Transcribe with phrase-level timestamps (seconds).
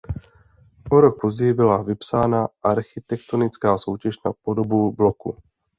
[0.91, 5.37] O rok později byla vypsána architektonická soutěž na podobu bloku.